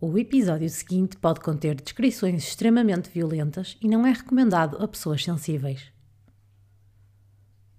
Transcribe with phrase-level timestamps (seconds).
[0.00, 5.90] O episódio seguinte pode conter descrições extremamente violentas e não é recomendado a pessoas sensíveis.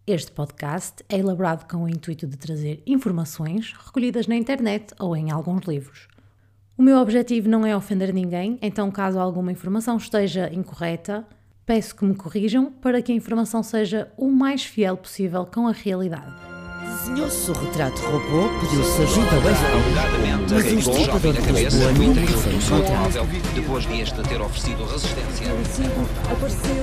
[0.05, 5.31] Este podcast é elaborado com o intuito de trazer informações recolhidas na internet ou em
[5.31, 6.09] alguns livros.
[6.77, 11.25] O meu objetivo não é ofender ninguém, então, caso alguma informação esteja incorreta,
[11.65, 15.71] peço que me corrijam para que a informação seja o mais fiel possível com a
[15.71, 16.48] realidade.
[17.00, 22.52] Desenhou-se o retrato robô, pediu-se ajuda ao Alegadamente, mas o estripador de Lisboa nunca foi
[22.52, 23.54] do encontrado.
[23.55, 25.48] depois de este ter oferecido resistência.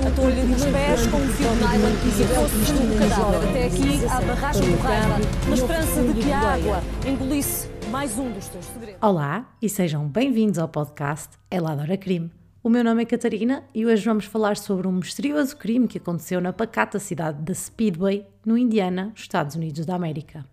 [0.07, 3.49] Atolha nos pés com um fio de nylon que isabel-se no cadáver.
[3.49, 8.31] Até aqui, a barragem do raiva, na esperança de que a água engolisse mais um
[8.31, 8.97] dos teus segredos.
[8.99, 12.31] Olá e sejam bem-vindos ao podcast Ela Adora Crime.
[12.67, 16.41] O meu nome é Catarina e hoje vamos falar sobre um misterioso crime que aconteceu
[16.41, 20.45] na pacata cidade de Speedway, no Indiana, Estados Unidos da América.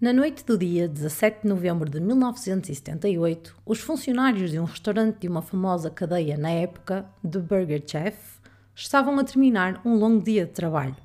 [0.00, 5.28] Na noite do dia 17 de novembro de 1978, os funcionários de um restaurante de
[5.28, 8.18] uma famosa cadeia na época, The Burger Chef,
[8.74, 10.96] estavam a terminar um longo dia de trabalho.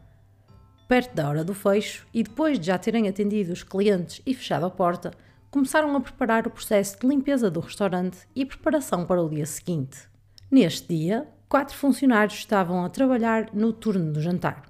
[0.88, 4.66] Perto da hora do fecho e depois de já terem atendido os clientes e fechado
[4.66, 5.12] a porta,
[5.52, 10.10] começaram a preparar o processo de limpeza do restaurante e preparação para o dia seguinte.
[10.52, 14.64] Neste dia, quatro funcionários estavam a trabalhar no turno do jantar.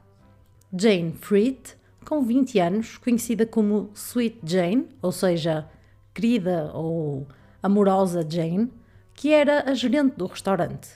[0.78, 1.58] Jane Freed,
[2.06, 5.70] com 20 anos, conhecida como Sweet Jane, ou seja,
[6.14, 7.26] querida ou
[7.64, 8.70] amorosa Jane,
[9.14, 10.90] que era a gerente do restaurante.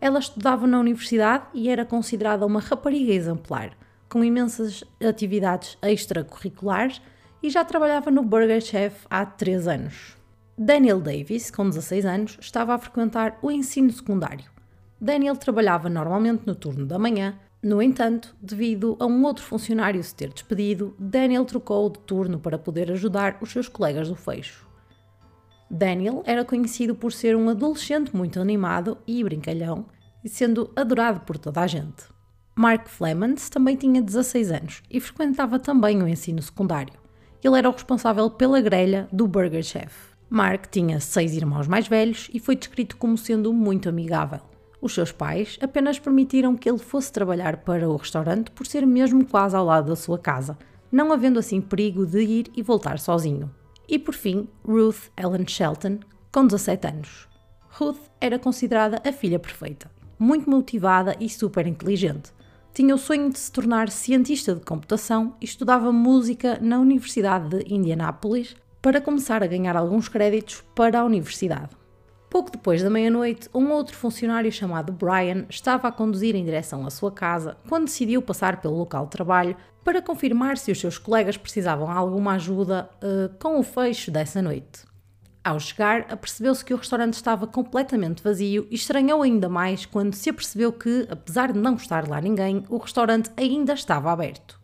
[0.00, 3.76] Ela estudava na universidade e era considerada uma rapariga exemplar,
[4.08, 7.02] com imensas atividades extracurriculares
[7.42, 10.21] e já trabalhava no Burger Chef há 3 anos.
[10.56, 14.50] Daniel Davis, com 16 anos, estava a frequentar o ensino secundário.
[15.00, 20.14] Daniel trabalhava normalmente no turno da manhã, no entanto, devido a um outro funcionário se
[20.14, 24.66] ter despedido, Daniel trocou de turno para poder ajudar os seus colegas do fecho.
[25.70, 29.86] Daniel era conhecido por ser um adolescente muito animado e brincalhão,
[30.22, 32.04] e sendo adorado por toda a gente.
[32.54, 36.94] Mark Flemons também tinha 16 anos e frequentava também o ensino secundário.
[37.42, 40.11] Ele era o responsável pela grelha do Burger Chef.
[40.34, 44.40] Mark tinha seis irmãos mais velhos e foi descrito como sendo muito amigável.
[44.80, 49.26] Os seus pais apenas permitiram que ele fosse trabalhar para o restaurante por ser mesmo
[49.26, 50.56] quase ao lado da sua casa,
[50.90, 53.50] não havendo assim perigo de ir e voltar sozinho.
[53.86, 55.98] E por fim, Ruth Ellen Shelton,
[56.32, 57.28] com 17 anos.
[57.68, 62.32] Ruth era considerada a filha perfeita, muito motivada e super inteligente.
[62.72, 67.74] Tinha o sonho de se tornar cientista de computação e estudava música na Universidade de
[67.74, 71.70] Indianápolis para começar a ganhar alguns créditos para a universidade.
[72.28, 76.90] Pouco depois da meia-noite, um outro funcionário chamado Brian estava a conduzir em direção à
[76.90, 81.36] sua casa quando decidiu passar pelo local de trabalho para confirmar se os seus colegas
[81.36, 84.82] precisavam de alguma ajuda uh, com o fecho dessa noite.
[85.44, 90.30] Ao chegar, apercebeu-se que o restaurante estava completamente vazio e estranhou ainda mais quando se
[90.30, 94.61] apercebeu que, apesar de não estar lá ninguém, o restaurante ainda estava aberto.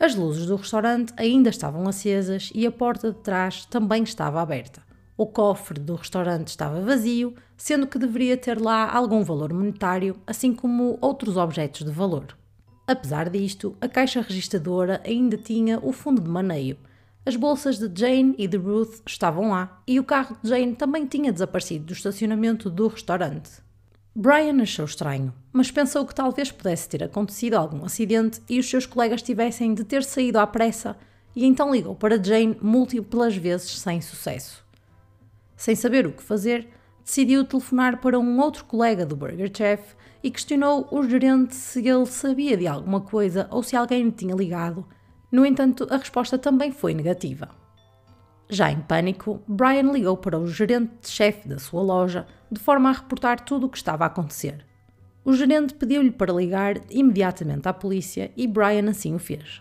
[0.00, 4.80] As luzes do restaurante ainda estavam acesas e a porta de trás também estava aberta.
[5.16, 10.54] O cofre do restaurante estava vazio, sendo que deveria ter lá algum valor monetário, assim
[10.54, 12.38] como outros objetos de valor.
[12.86, 16.78] Apesar disto, a caixa registradora ainda tinha o fundo de maneio.
[17.26, 21.06] As bolsas de Jane e de Ruth estavam lá e o carro de Jane também
[21.06, 23.50] tinha desaparecido do estacionamento do restaurante.
[24.14, 28.86] Brian achou estranho, mas pensou que talvez pudesse ter acontecido algum acidente e os seus
[28.86, 30.96] colegas tivessem de ter saído à pressa
[31.34, 34.64] e então ligou para Jane múltiplas vezes sem sucesso.
[35.56, 36.68] Sem saber o que fazer,
[37.04, 42.06] decidiu telefonar para um outro colega do Burger Chef e questionou o gerente se ele
[42.06, 44.86] sabia de alguma coisa ou se alguém lhe tinha ligado.
[45.28, 47.48] No entanto, a resposta também foi negativa.
[48.48, 53.40] Já em pânico, Brian ligou para o gerente-chefe da sua loja de forma a reportar
[53.40, 54.67] tudo o que estava a acontecer.
[55.28, 59.60] O gerente pediu-lhe para ligar imediatamente à polícia e Brian assim o fez.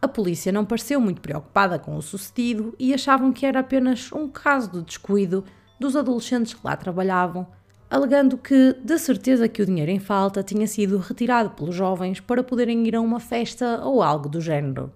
[0.00, 4.28] A polícia não pareceu muito preocupada com o sucedido e achavam que era apenas um
[4.28, 5.44] caso de descuido
[5.80, 7.48] dos adolescentes que lá trabalhavam,
[7.90, 12.44] alegando que, de certeza, que o dinheiro em falta tinha sido retirado pelos jovens para
[12.44, 14.92] poderem ir a uma festa ou algo do género.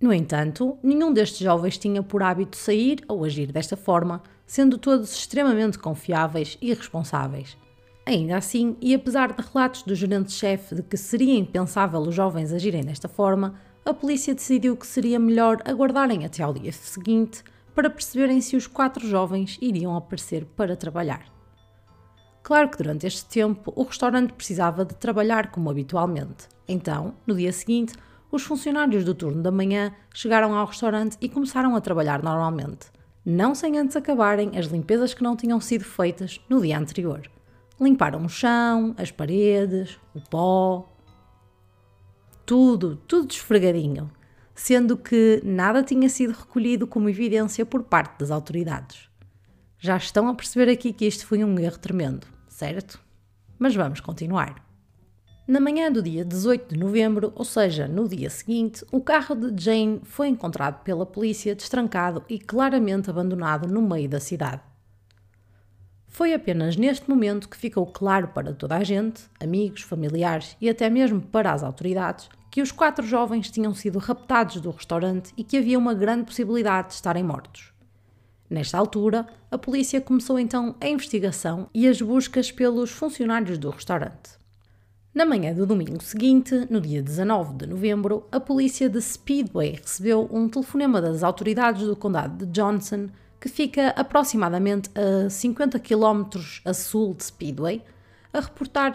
[0.00, 5.12] No entanto, nenhum destes jovens tinha por hábito sair ou agir desta forma, sendo todos
[5.12, 7.58] extremamente confiáveis e responsáveis.
[8.08, 12.82] Ainda assim, e apesar de relatos do gerente-chefe de que seria impensável os jovens agirem
[12.82, 17.44] desta forma, a polícia decidiu que seria melhor aguardarem até ao dia seguinte
[17.74, 21.26] para perceberem se os quatro jovens iriam aparecer para trabalhar.
[22.42, 26.48] Claro que durante este tempo o restaurante precisava de trabalhar como habitualmente.
[26.66, 27.92] Então, no dia seguinte,
[28.32, 32.86] os funcionários do turno da manhã chegaram ao restaurante e começaram a trabalhar normalmente.
[33.22, 37.28] não sem antes acabarem as limpezas que não tinham sido feitas no dia anterior.
[37.80, 40.88] Limparam o chão, as paredes, o pó,
[42.44, 44.10] tudo, tudo esfregadinho,
[44.54, 49.08] sendo que nada tinha sido recolhido como evidência por parte das autoridades.
[49.78, 52.98] Já estão a perceber aqui que isto foi um erro tremendo, certo?
[53.58, 54.66] Mas vamos continuar.
[55.46, 59.62] Na manhã do dia 18 de novembro, ou seja, no dia seguinte, o carro de
[59.62, 64.62] Jane foi encontrado pela polícia destrancado e claramente abandonado no meio da cidade.
[66.18, 70.90] Foi apenas neste momento que ficou claro para toda a gente, amigos, familiares e até
[70.90, 75.56] mesmo para as autoridades, que os quatro jovens tinham sido raptados do restaurante e que
[75.56, 77.72] havia uma grande possibilidade de estarem mortos.
[78.50, 84.30] Nesta altura, a polícia começou então a investigação e as buscas pelos funcionários do restaurante.
[85.14, 90.28] Na manhã do domingo seguinte, no dia 19 de novembro, a polícia de Speedway recebeu
[90.32, 93.06] um telefonema das autoridades do condado de Johnson,
[93.40, 97.84] que fica aproximadamente a 50 km a sul de Speedway,
[98.32, 98.92] a reportar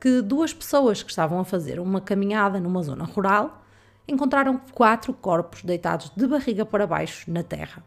[0.00, 3.62] que duas pessoas que estavam a fazer uma caminhada numa zona rural
[4.08, 7.84] encontraram quatro corpos deitados de barriga para baixo na terra.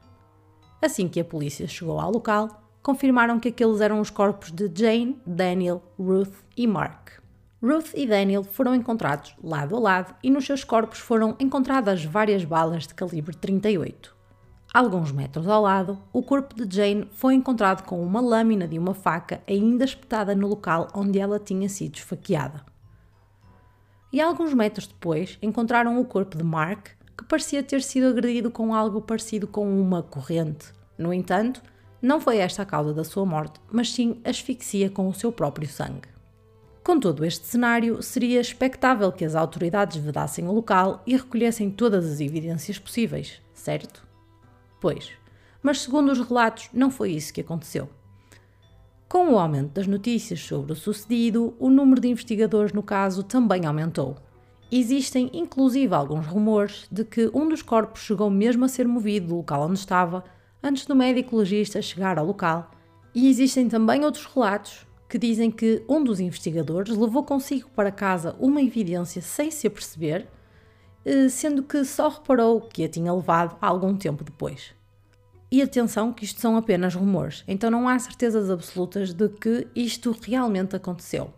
[0.81, 5.19] Assim que a polícia chegou ao local, confirmaram que aqueles eram os corpos de Jane,
[5.25, 7.11] Daniel, Ruth e Mark.
[7.61, 12.43] Ruth e Daniel foram encontrados lado a lado e nos seus corpos foram encontradas várias
[12.43, 14.12] balas de calibre 38.
[14.73, 18.95] Alguns metros ao lado, o corpo de Jane foi encontrado com uma lâmina de uma
[18.95, 22.65] faca ainda espetada no local onde ela tinha sido esfaqueada.
[24.11, 28.73] E alguns metros depois, encontraram o corpo de Mark, que parecia ter sido agredido com
[28.73, 30.73] algo parecido com uma corrente.
[30.97, 31.61] No entanto,
[32.01, 35.67] não foi esta a causa da sua morte, mas sim asfixia com o seu próprio
[35.67, 36.09] sangue.
[36.83, 42.11] Com todo este cenário, seria expectável que as autoridades vedassem o local e recolhessem todas
[42.11, 44.12] as evidências possíveis, certo?
[44.83, 45.11] Pois,
[45.61, 47.87] mas segundo os relatos, não foi isso que aconteceu.
[49.07, 53.65] Com o aumento das notícias sobre o sucedido, o número de investigadores no caso também
[53.65, 54.17] aumentou.
[54.69, 59.37] Existem inclusive alguns rumores de que um dos corpos chegou mesmo a ser movido do
[59.37, 60.25] local onde estava
[60.61, 62.69] antes do médico legista chegar ao local,
[63.15, 68.35] e existem também outros relatos que dizem que um dos investigadores levou consigo para casa
[68.37, 70.27] uma evidência sem se aperceber,
[71.29, 74.73] sendo que só reparou que a tinha levado algum tempo depois.
[75.51, 80.11] E atenção que isto são apenas rumores, então não há certezas absolutas de que isto
[80.11, 81.31] realmente aconteceu.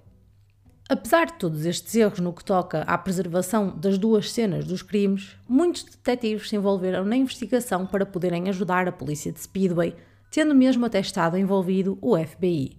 [0.88, 5.36] Apesar de todos estes erros no que toca à preservação das duas cenas dos crimes,
[5.50, 9.96] muitos detetives se envolveram na investigação para poderem ajudar a polícia de Speedway,
[10.30, 12.78] tendo mesmo até estado envolvido o FBI.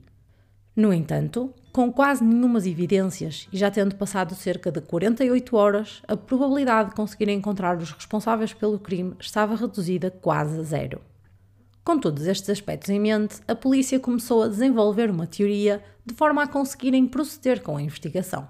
[0.77, 6.17] No entanto, com quase nenhumas evidências e já tendo passado cerca de 48 horas, a
[6.17, 11.03] probabilidade de conseguir encontrar os responsáveis pelo crime estava reduzida quase a zero.
[11.85, 16.45] Com todos estes aspectos em mente, a polícia começou a desenvolver uma teoria de forma
[16.45, 18.49] a conseguirem proceder com a investigação.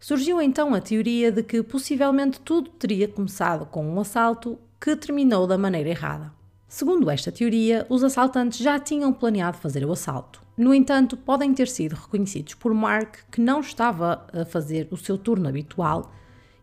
[0.00, 5.46] Surgiu então a teoria de que possivelmente tudo teria começado com um assalto que terminou
[5.46, 6.37] da maneira errada.
[6.68, 10.42] Segundo esta teoria, os assaltantes já tinham planeado fazer o assalto.
[10.54, 15.16] No entanto, podem ter sido reconhecidos por Mark, que não estava a fazer o seu
[15.16, 16.12] turno habitual,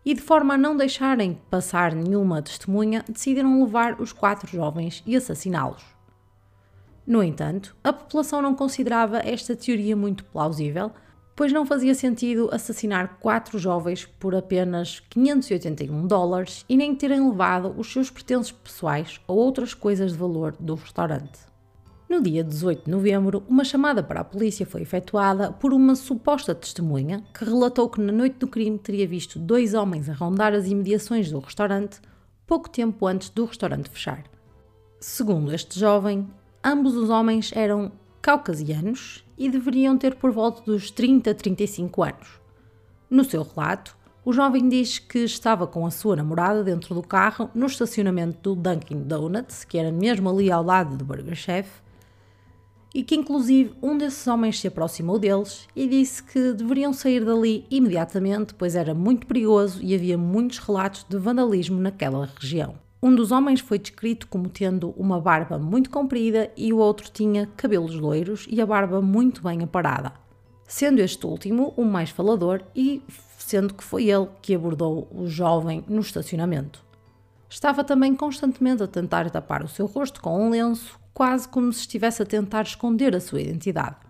[0.04, 5.16] e de forma a não deixarem passar nenhuma testemunha, decidiram levar os quatro jovens e
[5.16, 5.82] assassiná-los.
[7.04, 10.92] No entanto, a população não considerava esta teoria muito plausível,
[11.36, 17.74] pois não fazia sentido assassinar quatro jovens por apenas 581 dólares e nem terem levado
[17.76, 21.38] os seus pertences pessoais ou outras coisas de valor do restaurante.
[22.08, 26.54] No dia 18 de novembro, uma chamada para a polícia foi efetuada por uma suposta
[26.54, 30.66] testemunha que relatou que na noite do crime teria visto dois homens a rondar as
[30.66, 32.00] imediações do restaurante
[32.46, 34.22] pouco tempo antes do restaurante fechar.
[35.00, 36.28] Segundo este jovem,
[36.64, 37.90] ambos os homens eram
[38.26, 42.40] caucasianos e deveriam ter por volta dos 30 a 35 anos.
[43.08, 47.48] No seu relato, o jovem diz que estava com a sua namorada dentro do carro
[47.54, 51.70] no estacionamento do Dunkin' Donuts, que era mesmo ali ao lado do Burger Chef,
[52.92, 57.64] e que inclusive um desses homens se aproximou deles e disse que deveriam sair dali
[57.70, 62.85] imediatamente, pois era muito perigoso e havia muitos relatos de vandalismo naquela região.
[63.02, 67.46] Um dos homens foi descrito como tendo uma barba muito comprida e o outro tinha
[67.56, 70.12] cabelos loiros e a barba muito bem aparada,
[70.66, 73.02] sendo este último o mais falador e
[73.38, 76.84] sendo que foi ele que abordou o jovem no estacionamento.
[77.48, 81.80] Estava também constantemente a tentar tapar o seu rosto com um lenço, quase como se
[81.80, 84.05] estivesse a tentar esconder a sua identidade.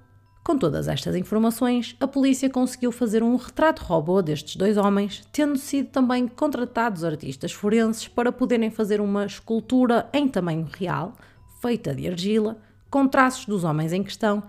[0.46, 5.58] Com todas estas informações, a polícia conseguiu fazer um retrato robô destes dois homens, tendo
[5.58, 11.14] sido também contratados artistas forenses para poderem fazer uma escultura em tamanho real,
[11.60, 14.40] feita de argila, com traços dos homens em questão,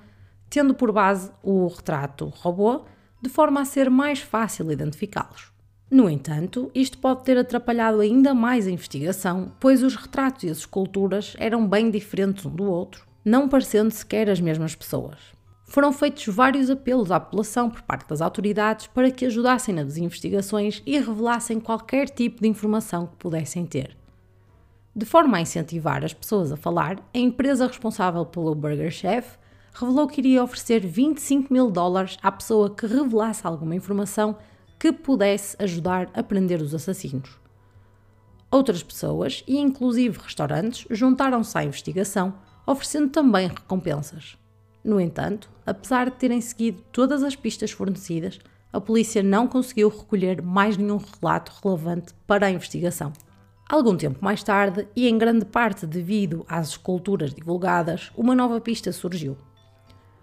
[0.51, 2.81] tendo por base o retrato robô,
[3.19, 5.51] de forma a ser mais fácil identificá-los.
[5.89, 10.59] No entanto, isto pode ter atrapalhado ainda mais a investigação, pois os retratos e as
[10.59, 15.35] esculturas eram bem diferentes um do outro, não parecendo sequer as mesmas pessoas
[15.67, 20.81] foram feitos vários apelos à população por parte das autoridades para que ajudassem nas investigações
[20.86, 23.95] e revelassem qualquer tipo de informação que pudessem ter.
[24.95, 29.38] De forma a incentivar as pessoas a falar, a empresa responsável pelo Burger Chef
[29.74, 34.38] revelou que iria oferecer 25 mil dólares à pessoa que revelasse alguma informação
[34.79, 37.29] que pudesse ajudar a prender os assassinos.
[38.50, 42.33] Outras pessoas, e inclusive restaurantes, juntaram-se à investigação,
[42.65, 44.38] oferecendo também recompensas.
[44.88, 48.39] No entanto, apesar de terem seguido todas as pistas fornecidas,
[48.72, 53.12] a polícia não conseguiu recolher mais nenhum relato relevante para a investigação.
[53.67, 58.94] Algum tempo mais tarde, e em grande parte devido às esculturas divulgadas, uma nova pista
[58.94, 59.36] surgiu.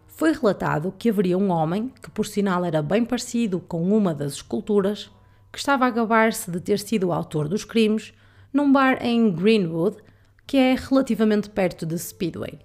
[0.06, 4.33] Foi relatado que haveria um homem, que por sinal era bem parecido com uma das
[4.33, 5.11] esculturas,
[5.52, 8.14] que estava a gabar-se de ter sido o autor dos crimes,
[8.50, 9.99] num bar em Greenwood,
[10.47, 12.61] que é relativamente perto de Speedway.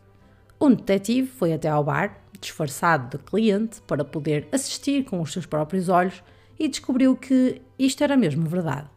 [0.61, 5.45] Um detetive foi até ao bar, disfarçado de cliente, para poder assistir com os seus
[5.45, 6.21] próprios olhos
[6.59, 8.89] e descobriu que isto era mesmo verdade.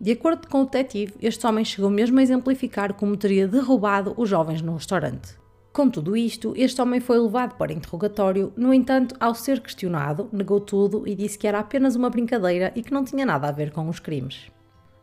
[0.00, 4.28] De acordo com o detetive, este homem chegou mesmo a exemplificar como teria derrubado os
[4.28, 5.36] jovens no restaurante.
[5.72, 10.60] Com tudo isto, este homem foi levado para interrogatório, no entanto, ao ser questionado, negou
[10.60, 13.70] tudo e disse que era apenas uma brincadeira e que não tinha nada a ver
[13.70, 14.50] com os crimes.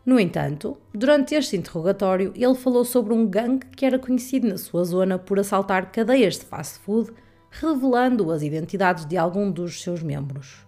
[0.04, 4.84] No entanto, durante este interrogatório, ele falou sobre um gangue que era conhecido na sua
[4.84, 7.12] zona por assaltar cadeias de fast food,
[7.52, 10.66] revelando as identidades de algum dos seus membros.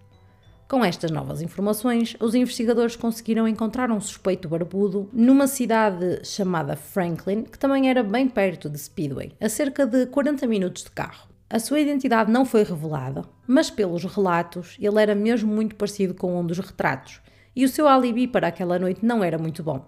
[0.69, 7.43] Com estas novas informações, os investigadores conseguiram encontrar um suspeito barbudo numa cidade chamada Franklin,
[7.43, 11.27] que também era bem perto de Speedway, a cerca de 40 minutos de carro.
[11.49, 16.39] A sua identidade não foi revelada, mas pelos relatos, ele era mesmo muito parecido com
[16.39, 17.21] um dos retratos,
[17.55, 19.85] e o seu alibi para aquela noite não era muito bom.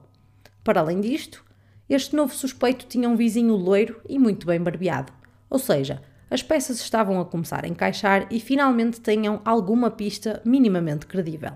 [0.63, 1.43] Para além disto,
[1.89, 5.13] este novo suspeito tinha um vizinho loiro e muito bem barbeado,
[5.49, 11.05] ou seja, as peças estavam a começar a encaixar e finalmente tenham alguma pista minimamente
[11.05, 11.53] credível.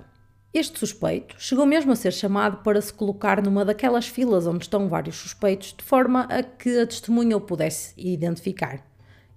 [0.54, 4.88] Este suspeito chegou mesmo a ser chamado para se colocar numa daquelas filas onde estão
[4.88, 8.84] vários suspeitos, de forma a que a testemunha o pudesse identificar.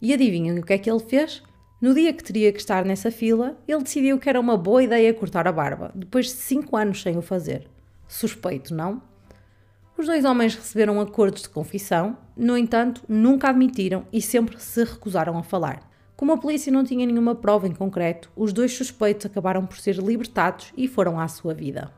[0.01, 1.43] E adivinham o que é que ele fez?
[1.83, 5.13] No dia que teria que estar nessa fila, ele decidiu que era uma boa ideia
[5.13, 7.69] cortar a barba, depois de cinco anos sem o fazer.
[8.07, 9.03] Suspeito, não?
[9.99, 15.37] Os dois homens receberam acordos de confissão, no entanto, nunca admitiram e sempre se recusaram
[15.37, 15.91] a falar.
[16.15, 19.97] Como a polícia não tinha nenhuma prova em concreto, os dois suspeitos acabaram por ser
[19.97, 21.93] libertados e foram à sua vida.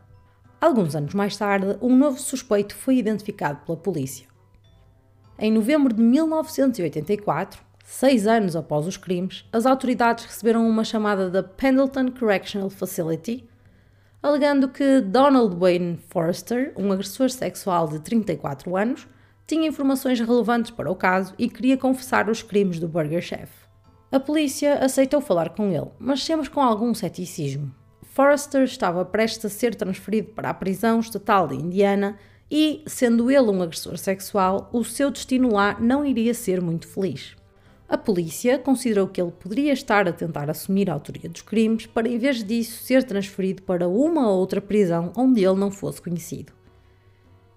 [0.59, 4.27] Alguns anos mais tarde, um novo suspeito foi identificado pela polícia.
[5.39, 11.43] Em novembro de 1984, Seis anos após os crimes, as autoridades receberam uma chamada da
[11.43, 13.47] Pendleton Correctional Facility,
[14.23, 19.07] alegando que Donald Wayne Forrester, um agressor sexual de 34 anos,
[19.47, 23.53] tinha informações relevantes para o caso e queria confessar os crimes do Burger Chef.
[24.11, 27.71] A polícia aceitou falar com ele, mas sempre com algum ceticismo.
[28.03, 32.17] Forrester estava prestes a ser transferido para a prisão estatal de Indiana
[32.51, 37.37] e, sendo ele um agressor sexual, o seu destino lá não iria ser muito feliz.
[37.89, 42.09] A polícia considerou que ele poderia estar a tentar assumir a autoria dos crimes para,
[42.09, 46.53] em vez disso, ser transferido para uma ou outra prisão onde ele não fosse conhecido.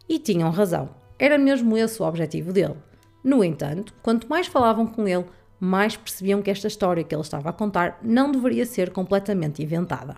[0.07, 2.75] E tinham razão, era mesmo esse o objetivo dele.
[3.23, 5.25] No entanto, quanto mais falavam com ele,
[5.59, 10.15] mais percebiam que esta história que ele estava a contar não deveria ser completamente inventada.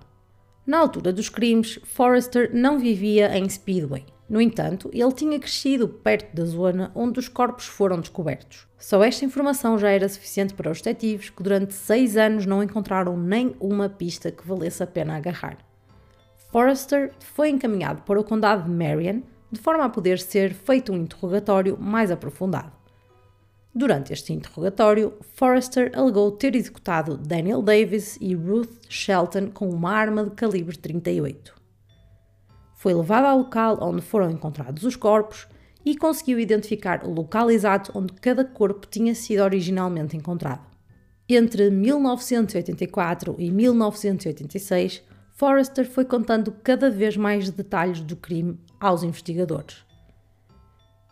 [0.65, 6.35] Na altura dos crimes, Forrester não vivia em Speedway, no entanto, ele tinha crescido perto
[6.35, 8.67] da zona onde os corpos foram descobertos.
[8.77, 13.17] Só esta informação já era suficiente para os detetives, que durante seis anos não encontraram
[13.17, 15.57] nem uma pista que valesse a pena agarrar.
[16.51, 19.21] Forrester foi encaminhado para o condado de Marion,
[19.51, 22.71] de forma a poder ser feito um interrogatório mais aprofundado.
[23.73, 30.23] Durante este interrogatório, Forrester alegou ter executado Daniel Davis e Ruth Shelton com uma arma
[30.23, 31.58] de calibre 38
[32.79, 35.45] foi levado ao local onde foram encontrados os corpos
[35.85, 40.65] e conseguiu identificar o local exato onde cada corpo tinha sido originalmente encontrado.
[41.27, 49.83] Entre 1984 e 1986, Forrester foi contando cada vez mais detalhes do crime aos investigadores.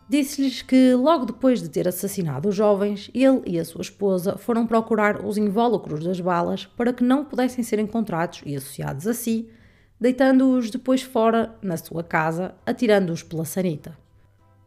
[0.08, 4.66] Disse-lhes que, logo depois de ter assassinado os jovens, ele e a sua esposa foram
[4.66, 9.50] procurar os invólucros das balas para que não pudessem ser encontrados e associados a si,
[10.00, 13.96] deitando-os depois fora na sua casa, atirando-os pela sanita.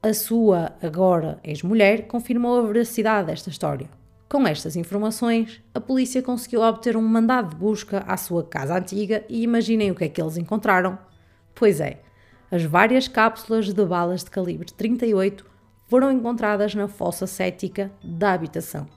[0.04, 3.88] A sua, agora ex-mulher, confirmou a veracidade desta história.
[4.28, 9.24] Com estas informações, a polícia conseguiu obter um mandado de busca à sua casa antiga
[9.30, 10.98] e imaginem o que é que eles encontraram.
[11.54, 12.02] Pois é,
[12.50, 15.46] as várias cápsulas de balas de calibre 38
[15.88, 18.88] foram encontradas na fossa cética da habitação.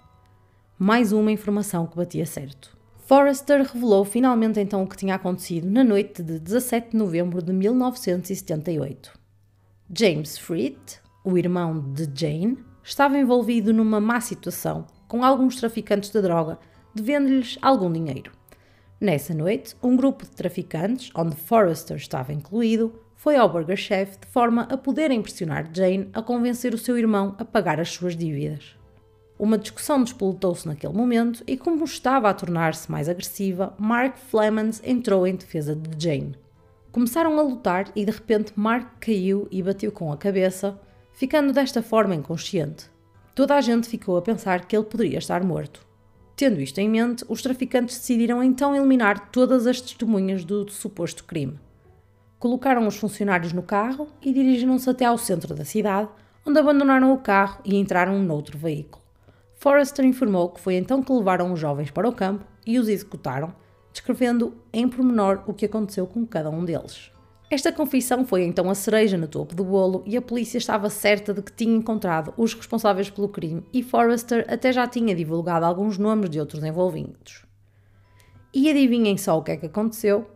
[0.79, 2.77] Mais uma informação que batia certo.
[3.07, 7.53] Forrester revelou finalmente então o que tinha acontecido na noite de 17 de novembro de
[7.53, 9.13] 1978.
[9.95, 10.79] James Freed,
[11.23, 16.59] o irmão de Jane, estava envolvido numa má situação com alguns traficantes de droga,
[16.95, 18.33] devendo-lhes algum dinheiro.
[18.99, 24.27] Nessa noite, um grupo de traficantes, onde Forrester estava incluído, foi ao Burger Chef de
[24.29, 28.83] forma a poder impressionar Jane a convencer o seu irmão a pagar as suas dívidas.
[29.45, 35.27] Uma discussão despolutou-se naquele momento e, como estava a tornar-se mais agressiva, Mark Flemons entrou
[35.27, 36.35] em defesa de Jane.
[36.91, 40.81] Começaram a lutar e de repente Mark caiu e bateu com a cabeça,
[41.13, 42.87] ficando desta forma inconsciente.
[43.35, 45.87] Toda a gente ficou a pensar que ele poderia estar morto.
[46.35, 51.61] Tendo isto em mente, os traficantes decidiram então eliminar todas as testemunhas do suposto crime
[52.39, 56.11] colocaram os funcionários no carro e dirigiram-se até ao centro da cidade,
[56.45, 59.04] onde abandonaram o carro e entraram noutro veículo.
[59.65, 63.55] Forrester informou que foi então que levaram os jovens para o campo e os executaram,
[63.91, 67.11] descrevendo em pormenor o que aconteceu com cada um deles.
[67.51, 71.33] Esta confissão foi então a cereja no topo do bolo e a polícia estava certa
[71.33, 75.97] de que tinha encontrado os responsáveis pelo crime e Forrester até já tinha divulgado alguns
[75.97, 77.47] nomes de outros envolvidos.
[78.53, 80.27] E adivinhem só o que é que aconteceu?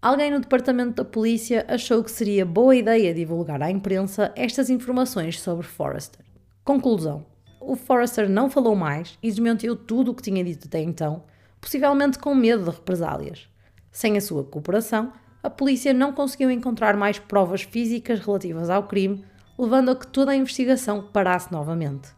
[0.00, 5.38] Alguém no departamento da polícia achou que seria boa ideia divulgar à imprensa estas informações
[5.42, 6.24] sobre Forrester.
[6.64, 7.35] Conclusão:
[7.66, 11.24] o Forrester não falou mais e desmentiu tudo o que tinha dito até então,
[11.60, 13.48] possivelmente com medo de represálias.
[13.90, 19.24] Sem a sua cooperação, a polícia não conseguiu encontrar mais provas físicas relativas ao crime,
[19.58, 22.08] levando a que toda a investigação parasse novamente.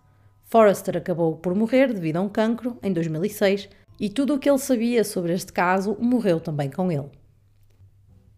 [0.44, 3.68] Forrester acabou por morrer devido a um cancro em 2006
[4.00, 7.10] e tudo o que ele sabia sobre este caso morreu também com ele.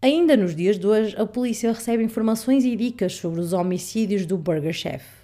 [0.01, 4.37] Ainda nos dias de hoje, a polícia recebe informações e dicas sobre os homicídios do
[4.37, 5.20] Burger Chef.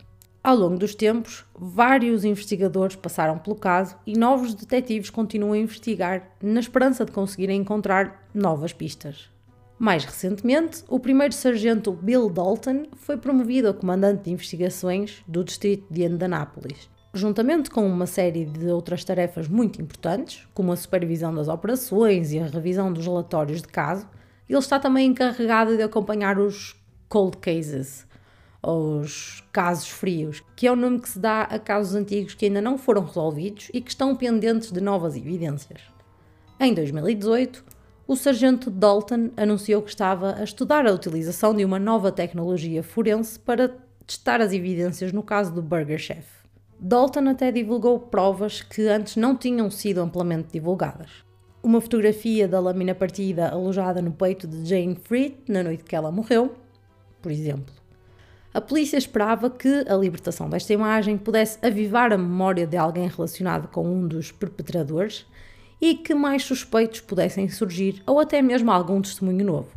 [0.47, 6.23] Ao longo dos tempos, vários investigadores passaram pelo caso e novos detetives continuam a investigar
[6.41, 9.29] na esperança de conseguirem encontrar novas pistas.
[9.77, 15.85] Mais recentemente, o primeiro sargento Bill Dalton foi promovido a comandante de investigações do distrito
[15.93, 21.49] de Indianápolis, juntamente com uma série de outras tarefas muito importantes, como a supervisão das
[21.49, 24.07] operações e a revisão dos relatórios de caso
[24.47, 26.73] ele está também encarregado de acompanhar os
[27.09, 28.06] cold cases,
[28.71, 32.61] os casos frios, que é o nome que se dá a casos antigos que ainda
[32.61, 35.81] não foram resolvidos e que estão pendentes de novas evidências.
[36.59, 37.63] Em 2018,
[38.07, 43.39] o sargento Dalton anunciou que estava a estudar a utilização de uma nova tecnologia forense
[43.39, 43.75] para
[44.05, 46.27] testar as evidências no caso do Burger Chef.
[46.79, 51.27] Dalton até divulgou provas que antes não tinham sido amplamente divulgadas
[51.67, 56.11] uma fotografia da lâmina partida alojada no peito de Jane Freed na noite que ela
[56.11, 56.55] morreu,
[57.21, 57.76] por exemplo.
[58.57, 63.67] A polícia esperava que a libertação desta imagem pudesse avivar a memória de alguém relacionado
[63.67, 65.27] com um dos perpetradores
[65.79, 69.69] e que mais suspeitos pudessem surgir ou até mesmo algum testemunho novo.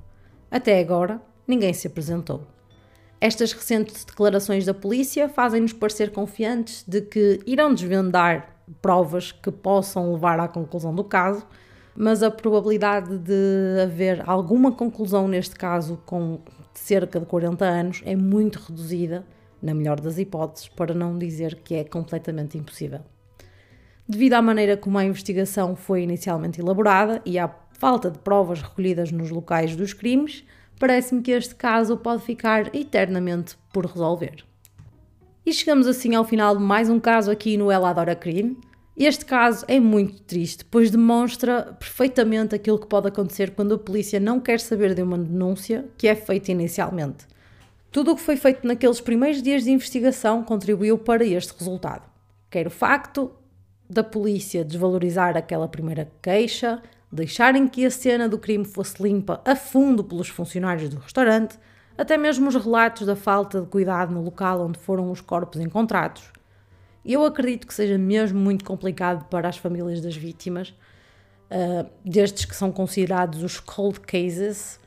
[0.51, 2.47] Até agora, ninguém se apresentou.
[3.21, 10.11] Estas recentes declarações da polícia fazem-nos parecer confiantes de que irão desvendar provas que possam
[10.15, 11.47] levar à conclusão do caso
[11.95, 16.41] mas a probabilidade de haver alguma conclusão neste caso com
[16.75, 19.25] cerca de 40 anos é muito reduzida,
[19.63, 23.01] na melhor das hipóteses, para não dizer que é completamente impossível.
[24.09, 29.13] Devido à maneira como a investigação foi inicialmente elaborada e à falta de provas recolhidas
[29.13, 30.45] nos locais dos crimes,
[30.79, 34.45] parece-me que este caso pode ficar eternamente por resolver.
[35.45, 38.59] E chegamos assim ao final de mais um caso aqui no Ela Adora Crime.
[38.97, 44.19] Este caso é muito triste, pois demonstra perfeitamente aquilo que pode acontecer quando a polícia
[44.19, 47.27] não quer saber de uma denúncia que é feita inicialmente.
[47.91, 52.03] Tudo o que foi feito naqueles primeiros dias de investigação contribuiu para este resultado.
[52.51, 53.33] Quer o facto
[53.89, 59.57] da polícia desvalorizar aquela primeira queixa, deixarem que a cena do crime fosse limpa a
[59.57, 61.59] fundo pelos funcionários do restaurante,
[61.97, 66.31] até mesmo os relatos da falta de cuidado no local onde foram os corpos encontrados
[67.05, 70.75] eu acredito que seja mesmo muito complicado para as famílias das vítimas,
[71.51, 74.79] uh, destes que são considerados os cold cases,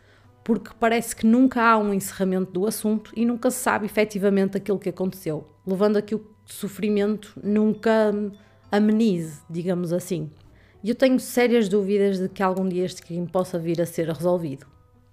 [0.44, 4.78] porque parece que nunca há um encerramento do assunto e nunca se sabe efetivamente aquilo
[4.78, 8.14] que aconteceu, levando a que o sofrimento nunca
[8.72, 10.30] amenize, digamos assim.
[10.84, 14.10] E eu tenho sérias dúvidas de que algum dia este crime possa vir a ser
[14.10, 14.66] resolvido.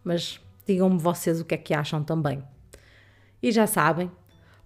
[0.03, 2.43] Mas digam-me vocês o que é que acham também.
[3.41, 4.11] E já sabem,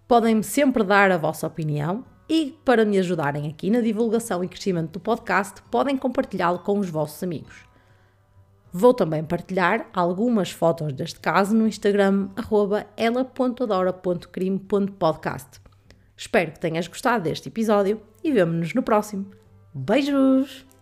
[0.08, 4.92] podem-me sempre dar a vossa opinião e, para me ajudarem aqui na divulgação e crescimento
[4.92, 7.64] do podcast, podem compartilhá-lo com os vossos amigos.
[8.72, 12.30] Vou também partilhar algumas fotos deste caso no Instagram
[12.96, 15.60] ela.adora.crime.podcast.
[16.16, 19.30] Espero que tenhas gostado deste episódio e vemo-nos no próximo.
[19.72, 20.73] Beijos!